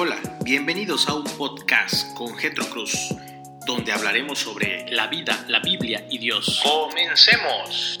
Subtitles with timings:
[0.00, 3.12] Hola, bienvenidos a un podcast con Getro Cruz,
[3.66, 6.62] donde hablaremos sobre la vida, la Biblia y Dios.
[6.62, 7.98] ¡Comencemos!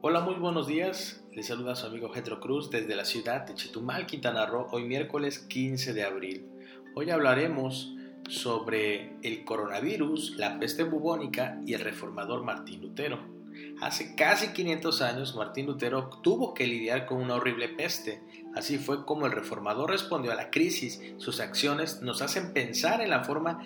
[0.00, 1.22] Hola, muy buenos días.
[1.34, 5.40] Les saluda su amigo Getro Cruz desde la ciudad de Chetumal, Quintana Roo, hoy miércoles
[5.40, 6.48] 15 de abril.
[6.94, 7.92] Hoy hablaremos
[8.30, 13.33] sobre el coronavirus, la peste bubónica y el reformador Martín Lutero.
[13.80, 18.22] Hace casi 500 años Martín Lutero tuvo que lidiar con una horrible peste.
[18.54, 21.00] Así fue como el reformador respondió a la crisis.
[21.18, 23.60] Sus acciones nos hacen pensar en la forma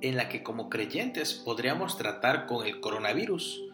[0.00, 3.64] en la que como creyentes podríamos tratar con el coronavirus.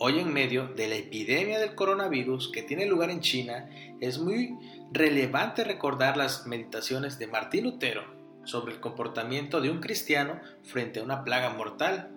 [0.00, 3.68] Hoy en medio de la epidemia del coronavirus que tiene lugar en China,
[4.00, 4.56] es muy
[4.92, 8.04] relevante recordar las meditaciones de Martín Lutero
[8.44, 12.10] sobre el comportamiento de un cristiano frente a una plaga mortal.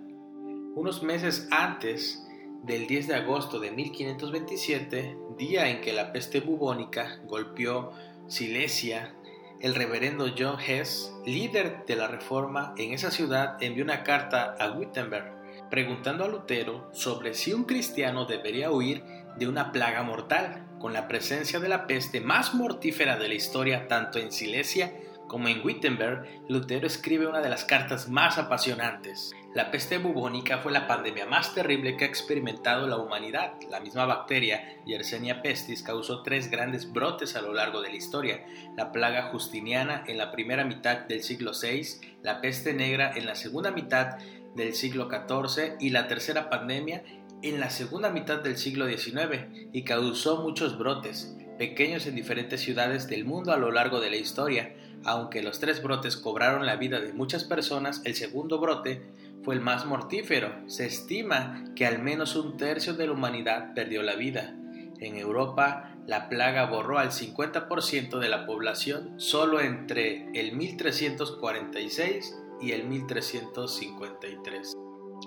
[0.75, 2.23] Unos meses antes
[2.63, 7.91] del 10 de agosto de 1527, día en que la peste bubónica golpeó
[8.27, 9.15] Silesia,
[9.59, 14.71] el reverendo John Hess, líder de la reforma en esa ciudad, envió una carta a
[14.71, 19.03] Wittenberg preguntando a Lutero sobre si un cristiano debería huir
[19.37, 23.87] de una plaga mortal, con la presencia de la peste más mortífera de la historia
[23.87, 24.91] tanto en Silesia
[25.31, 29.31] como en Wittenberg, Lutero escribe una de las cartas más apasionantes.
[29.55, 33.53] La peste bubónica fue la pandemia más terrible que ha experimentado la humanidad.
[33.69, 38.45] La misma bacteria, Yersinia pestis, causó tres grandes brotes a lo largo de la historia.
[38.75, 43.35] La plaga justiniana en la primera mitad del siglo VI, la peste negra en la
[43.35, 44.17] segunda mitad
[44.53, 47.05] del siglo XIV y la tercera pandemia
[47.41, 53.07] en la segunda mitad del siglo XIX y causó muchos brotes, pequeños en diferentes ciudades
[53.07, 54.75] del mundo a lo largo de la historia.
[55.03, 59.01] Aunque los tres brotes cobraron la vida de muchas personas, el segundo brote
[59.43, 60.53] fue el más mortífero.
[60.67, 64.55] Se estima que al menos un tercio de la humanidad perdió la vida.
[64.99, 72.71] En Europa, la plaga borró al 50% de la población solo entre el 1346 y
[72.73, 74.77] el 1353.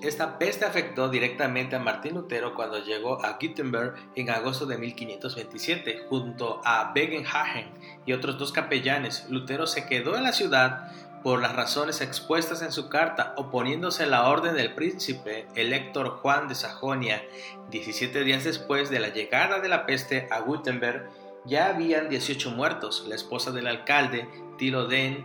[0.04, 6.04] Esta peste afectó directamente a Martín Lutero cuando llegó a Gutenberg en agosto de 1527.
[6.10, 7.70] Junto a Begenhagen
[8.04, 12.70] y otros dos capellanes, Lutero se quedó en la ciudad por las razones expuestas en
[12.70, 17.22] su carta, oponiéndose a la orden del príncipe elector Juan de Sajonia.
[17.70, 21.08] 17 días después de la llegada de la peste a Gutenberg,
[21.46, 23.06] ya habían 18 muertos.
[23.08, 24.28] La esposa del alcalde,
[24.58, 25.24] Tilo Den,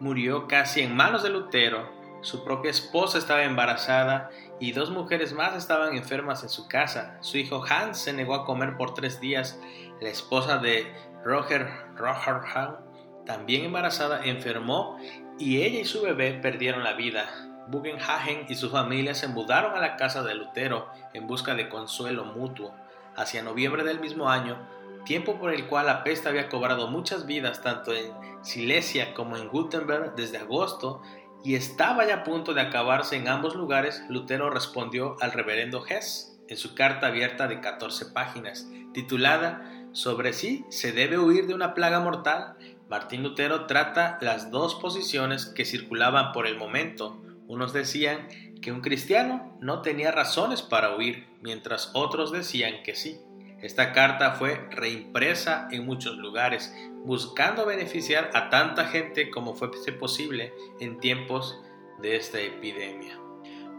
[0.00, 4.30] murió casi en manos de Lutero su propia esposa estaba embarazada
[4.60, 7.16] y dos mujeres más estaban enfermas en su casa.
[7.20, 9.58] Su hijo Hans se negó a comer por tres días.
[10.00, 10.92] La esposa de
[11.24, 12.76] Roger Rogerhan,
[13.24, 14.98] también embarazada, enfermó
[15.38, 17.26] y ella y su bebé perdieron la vida.
[17.68, 22.24] Bugenhagen y su familia se mudaron a la casa de Lutero en busca de consuelo
[22.24, 22.74] mutuo.
[23.14, 24.56] Hacia noviembre del mismo año,
[25.04, 28.12] tiempo por el cual la peste había cobrado muchas vidas tanto en
[28.42, 31.02] Silesia como en Gutenberg desde agosto,
[31.44, 36.38] y estaba ya a punto de acabarse en ambos lugares, Lutero respondió al reverendo Hess
[36.48, 41.74] en su carta abierta de 14 páginas, titulada Sobre si se debe huir de una
[41.74, 42.56] plaga mortal.
[42.88, 47.22] Martín Lutero trata las dos posiciones que circulaban por el momento.
[47.46, 48.28] Unos decían
[48.60, 53.18] que un cristiano no tenía razones para huir, mientras otros decían que sí.
[53.60, 56.72] Esta carta fue reimpresa en muchos lugares,
[57.04, 61.60] buscando beneficiar a tanta gente como fuese posible en tiempos
[62.00, 63.18] de esta epidemia.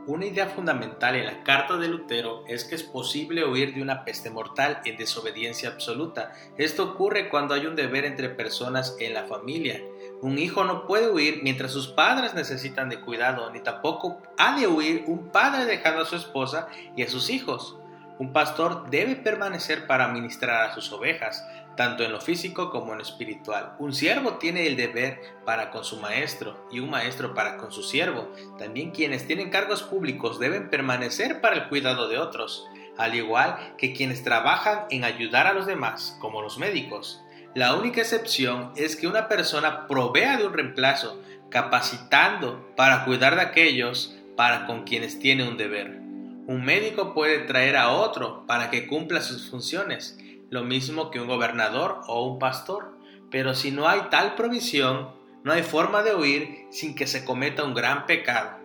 [0.05, 4.03] Una idea fundamental en la carta de Lutero es que es posible huir de una
[4.03, 6.33] peste mortal en desobediencia absoluta.
[6.57, 9.81] Esto ocurre cuando hay un deber entre personas en la familia.
[10.21, 14.67] Un hijo no puede huir mientras sus padres necesitan de cuidado, ni tampoco ha de
[14.67, 17.78] huir un padre dejando a su esposa y a sus hijos.
[18.19, 21.47] Un pastor debe permanecer para ministrar a sus ovejas,
[21.77, 23.77] tanto en lo físico como en lo espiritual.
[23.79, 27.81] Un siervo tiene el deber para con su maestro y un maestro para con su
[27.81, 28.29] siervo.
[28.57, 33.93] También quienes tienen cargos públicos deben permanecer para el cuidado de otros, al igual que
[33.93, 37.21] quienes trabajan en ayudar a los demás, como los médicos.
[37.55, 43.43] La única excepción es que una persona provea de un reemplazo, capacitando para cuidar de
[43.43, 46.08] aquellos para con quienes tiene un deber.
[46.49, 50.17] Un médico puede traer a otro para que cumpla sus funciones,
[50.49, 52.97] lo mismo que un gobernador o un pastor.
[53.29, 55.11] Pero si no hay tal provisión,
[55.43, 58.57] no hay forma de huir sin que se cometa un gran pecado.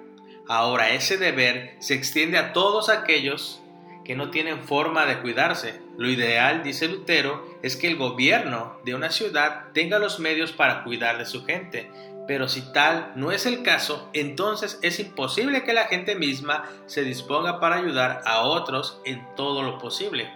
[0.49, 3.61] Ahora ese deber se extiende a todos aquellos
[4.03, 5.79] que no tienen forma de cuidarse.
[5.99, 10.85] Lo ideal, dice Lutero, es que el gobierno de una ciudad tenga los medios para
[10.85, 11.91] cuidar de su gente,
[12.27, 17.03] pero si tal no es el caso, entonces es imposible que la gente misma se
[17.03, 20.33] disponga para ayudar a otros en todo lo posible.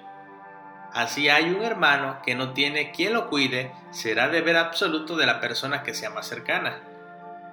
[0.92, 5.40] Así hay un hermano que no tiene quien lo cuide, será deber absoluto de la
[5.40, 6.82] persona que sea más cercana.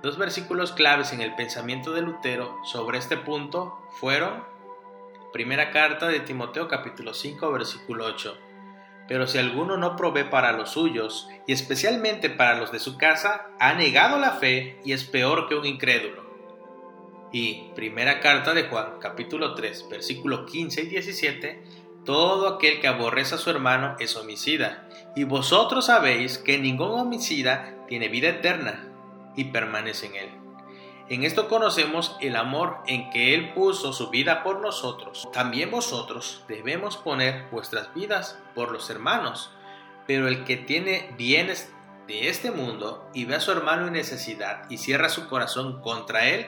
[0.02, 4.44] Dos versículos claves en el pensamiento de Lutero sobre este punto fueron
[5.34, 8.38] Primera carta de Timoteo capítulo 5 versículo 8.
[9.08, 13.48] Pero si alguno no provee para los suyos, y especialmente para los de su casa,
[13.60, 16.26] ha negado la fe y es peor que un incrédulo.
[17.32, 21.64] Y primera carta de Juan capítulo 3 versículo 15 y 17
[22.06, 27.76] todo aquel que aborrece a su hermano es homicida, y vosotros sabéis que ningún homicida
[27.88, 28.88] tiene vida eterna
[29.36, 30.45] y permanece en él.
[31.08, 35.28] En esto conocemos el amor en que Él puso su vida por nosotros.
[35.32, 39.52] También vosotros debemos poner vuestras vidas por los hermanos.
[40.08, 41.72] Pero el que tiene bienes
[42.08, 46.28] de este mundo y ve a su hermano en necesidad y cierra su corazón contra
[46.28, 46.48] él,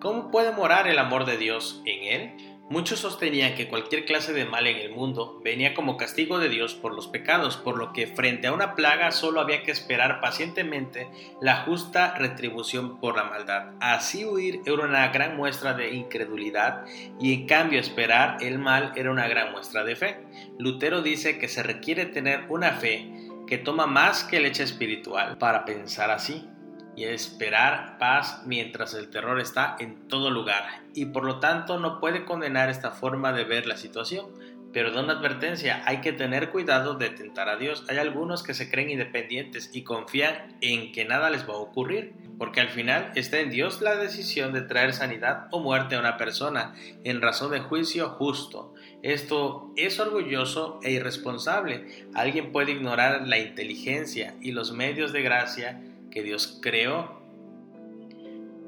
[0.00, 2.51] ¿cómo puede morar el amor de Dios en él?
[2.70, 6.74] Muchos sostenían que cualquier clase de mal en el mundo venía como castigo de Dios
[6.74, 11.08] por los pecados, por lo que frente a una plaga solo había que esperar pacientemente
[11.40, 13.72] la justa retribución por la maldad.
[13.80, 16.86] Así huir era una gran muestra de incredulidad
[17.20, 20.20] y en cambio esperar el mal era una gran muestra de fe.
[20.58, 23.12] Lutero dice que se requiere tener una fe
[23.46, 26.48] que toma más que leche espiritual para pensar así
[26.96, 32.00] y esperar paz mientras el terror está en todo lugar y por lo tanto no
[32.00, 34.26] puede condenar esta forma de ver la situación.
[34.72, 37.84] Pero da advertencia, hay que tener cuidado de tentar a Dios.
[37.90, 42.14] Hay algunos que se creen independientes y confían en que nada les va a ocurrir,
[42.38, 46.16] porque al final está en Dios la decisión de traer sanidad o muerte a una
[46.16, 46.74] persona
[47.04, 48.72] en razón de juicio justo.
[49.02, 52.06] Esto es orgulloso e irresponsable.
[52.14, 57.20] Alguien puede ignorar la inteligencia y los medios de gracia que Dios creó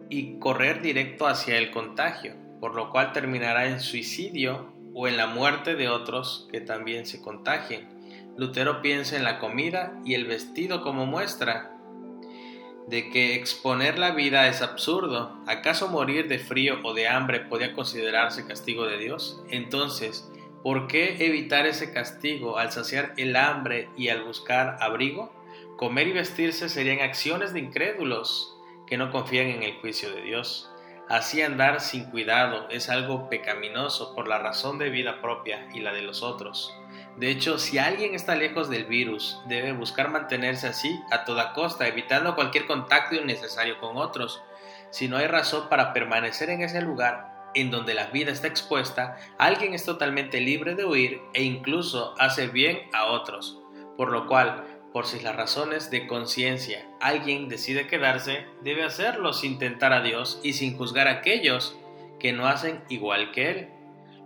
[0.09, 5.27] y correr directo hacia el contagio, por lo cual terminará en suicidio o en la
[5.27, 7.89] muerte de otros que también se contagien.
[8.37, 11.71] Lutero piensa en la comida y el vestido como muestra
[12.89, 15.39] de que exponer la vida es absurdo.
[15.47, 19.43] ¿Acaso morir de frío o de hambre podía considerarse castigo de Dios?
[19.51, 20.31] Entonces,
[20.63, 25.33] ¿por qué evitar ese castigo al saciar el hambre y al buscar abrigo?
[25.77, 28.57] Comer y vestirse serían acciones de incrédulos
[28.87, 30.71] que no confían en el juicio de Dios.
[31.09, 35.93] Así andar sin cuidado es algo pecaminoso por la razón de vida propia y la
[35.93, 36.73] de los otros.
[37.17, 41.87] De hecho, si alguien está lejos del virus, debe buscar mantenerse así a toda costa,
[41.87, 44.43] evitando cualquier contacto innecesario con otros.
[44.91, 49.17] Si no hay razón para permanecer en ese lugar en donde la vida está expuesta,
[49.39, 53.61] alguien es totalmente libre de huir e incluso hace bien a otros.
[53.97, 59.59] Por lo cual, por si las razones de conciencia alguien decide quedarse, debe hacerlo sin
[59.59, 61.77] tentar a Dios y sin juzgar a aquellos
[62.21, 63.69] que no hacen igual que él.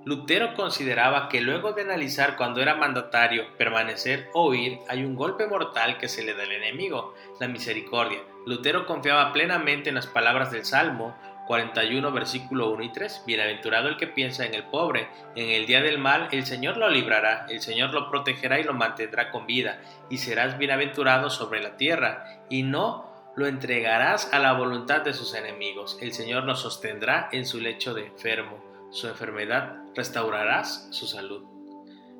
[0.05, 5.47] Lutero consideraba que luego de analizar cuando era mandatario permanecer o huir, hay un golpe
[5.47, 8.20] mortal que se le da al enemigo, la misericordia.
[8.44, 11.17] Lutero confiaba plenamente en las palabras del Salmo
[11.49, 13.23] 41, versículo 1 y 3.
[13.27, 15.09] Bienaventurado el que piensa en el pobre.
[15.35, 18.75] En el día del mal el Señor lo librará, el Señor lo protegerá y lo
[18.75, 19.81] mantendrá con vida,
[20.11, 25.35] y serás bienaventurado sobre la tierra, y no lo entregarás a la voluntad de sus
[25.35, 25.99] enemigos.
[26.03, 28.62] El Señor lo sostendrá en su lecho de enfermo.
[28.91, 31.44] Su enfermedad restaurarás su salud.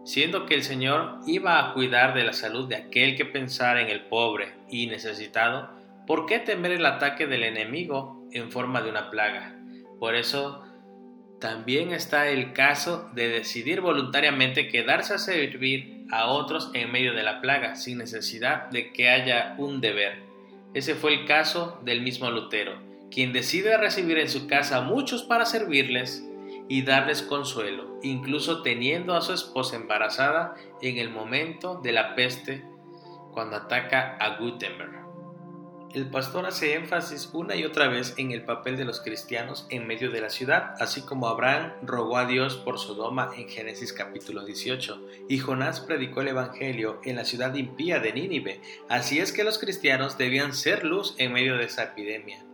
[0.05, 3.89] Siendo que el Señor iba a cuidar de la salud de aquel que pensara en
[3.89, 5.69] el pobre y necesitado,
[6.07, 9.57] ¿por qué temer el ataque del enemigo en forma de una plaga.
[9.99, 10.65] Por eso
[11.41, 17.23] también está el caso de decidir voluntariamente quedarse a servir a otros en medio de
[17.23, 20.23] la plaga, sin necesidad de que haya un deber.
[20.75, 22.81] Ese fue el caso del mismo Lutero,
[23.11, 26.25] quien decide recibir en su casa a muchos para servirles
[26.69, 32.65] y darles consuelo, incluso teniendo a su esposa embarazada en el momento de la peste
[33.33, 35.08] cuando ataca a Gutenberg.
[35.95, 39.87] El pastor hace énfasis una y otra vez en el papel de los cristianos en
[39.87, 44.45] medio de la ciudad, así como Abraham rogó a Dios por Sodoma en Génesis capítulo
[44.45, 48.61] 18, y Jonás predicó el Evangelio en la ciudad impía de Nínive.
[48.91, 52.45] Así es que los cristianos debían ser luz en medio de esa epidemia,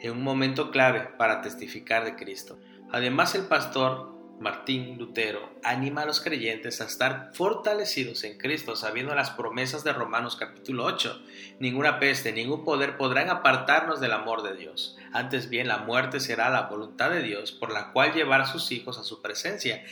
[0.00, 2.58] en un momento clave para testificar de Cristo.
[2.90, 9.14] Además, el pastor Martín Lutero anima a los creyentes a estar fortalecidos en Cristo, sabiendo
[9.14, 11.22] las promesas de Romanos capítulo 8.
[11.58, 14.96] Ninguna peste, ningún poder podrán apartarnos del amor de Dios.
[15.12, 18.70] Antes bien, la muerte será la voluntad de Dios, por la cual llevar a sus
[18.72, 19.82] hijos a su presencia.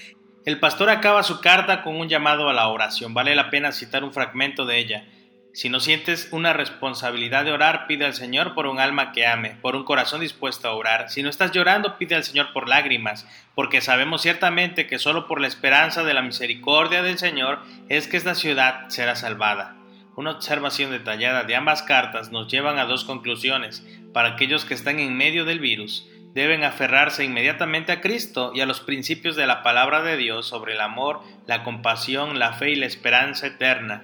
[0.44, 3.14] El pastor acaba su carta con un llamado a la oración.
[3.14, 5.08] Vale la pena citar un fragmento de ella.
[5.54, 9.56] Si no sientes una responsabilidad de orar, pide al Señor por un alma que ame,
[9.62, 11.10] por un corazón dispuesto a orar.
[11.10, 15.40] Si no estás llorando, pide al Señor por lágrimas, porque sabemos ciertamente que solo por
[15.40, 19.76] la esperanza de la misericordia del Señor es que esta ciudad será salvada.
[20.16, 23.86] Una observación detallada de ambas cartas nos llevan a dos conclusiones.
[24.12, 28.66] Para aquellos que están en medio del virus, deben aferrarse inmediatamente a Cristo y a
[28.66, 32.74] los principios de la palabra de Dios sobre el amor, la compasión, la fe y
[32.74, 34.02] la esperanza eterna.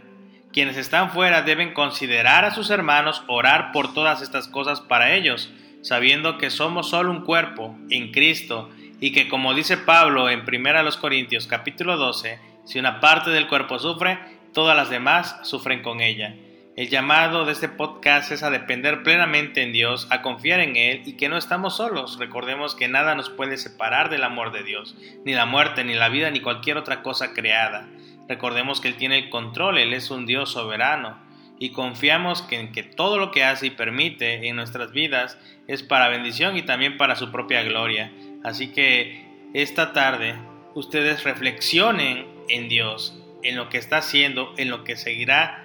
[0.53, 5.53] Quienes están fuera deben considerar a sus hermanos, orar por todas estas cosas para ellos,
[5.83, 8.69] sabiendo que somos solo un cuerpo en Cristo
[9.01, 13.79] y que como dice Pablo en 1 Corintios capítulo 12, si una parte del cuerpo
[13.79, 14.19] sufre,
[14.53, 16.35] todas las demás sufren con ella.
[16.77, 21.03] El llamado de este podcast es a depender plenamente en Dios, a confiar en Él
[21.05, 22.19] y que no estamos solos.
[22.19, 26.09] Recordemos que nada nos puede separar del amor de Dios, ni la muerte, ni la
[26.09, 27.89] vida, ni cualquier otra cosa creada.
[28.31, 31.19] Recordemos que Él tiene el control, Él es un Dios soberano
[31.59, 35.83] y confiamos que en que todo lo que hace y permite en nuestras vidas es
[35.83, 38.13] para bendición y también para su propia gloria.
[38.45, 40.37] Así que esta tarde
[40.77, 45.65] ustedes reflexionen en Dios, en lo que está haciendo, en lo que seguirá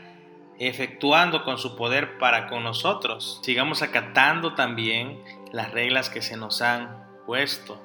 [0.58, 3.42] efectuando con su poder para con nosotros.
[3.44, 5.20] Sigamos acatando también
[5.54, 7.80] las reglas que se nos han puesto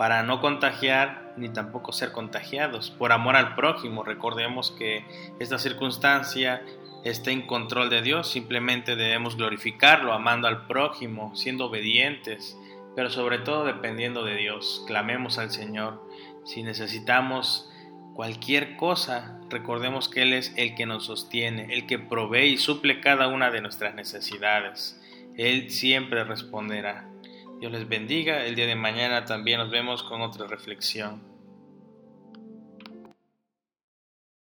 [0.00, 2.90] para no contagiar ni tampoco ser contagiados.
[2.90, 5.04] Por amor al prójimo, recordemos que
[5.40, 6.62] esta circunstancia
[7.04, 12.56] está en control de Dios, simplemente debemos glorificarlo, amando al prójimo, siendo obedientes,
[12.96, 14.82] pero sobre todo dependiendo de Dios.
[14.86, 16.02] Clamemos al Señor.
[16.46, 17.70] Si necesitamos
[18.14, 23.02] cualquier cosa, recordemos que Él es el que nos sostiene, el que provee y suple
[23.02, 24.98] cada una de nuestras necesidades.
[25.36, 27.09] Él siempre responderá.
[27.60, 28.46] Dios les bendiga.
[28.46, 31.29] El día de mañana también nos vemos con otra reflexión.